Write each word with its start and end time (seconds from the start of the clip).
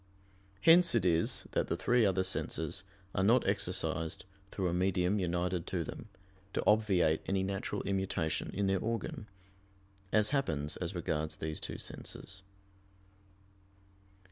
Hence 0.61 0.95
it 0.95 1.05
is 1.05 1.45
that 1.51 1.67
the 1.67 1.77
three 1.77 2.07
other 2.07 2.23
senses 2.23 2.83
are 3.13 3.23
not 3.23 3.45
exercised 3.45 4.25
through 4.49 4.67
a 4.67 4.73
medium 4.73 5.19
united 5.19 5.67
to 5.67 5.83
them, 5.83 6.09
to 6.53 6.63
obviate 6.65 7.21
any 7.27 7.43
natural 7.43 7.83
immutation 7.83 8.49
in 8.49 8.65
their 8.65 8.79
organ; 8.79 9.27
as 10.11 10.31
happens 10.31 10.75
as 10.77 10.95
regards 10.95 11.35
these 11.35 11.59
two 11.59 11.77
senses. 11.77 12.41